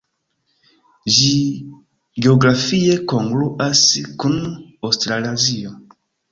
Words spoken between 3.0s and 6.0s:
kongruas kun Aŭstralazio.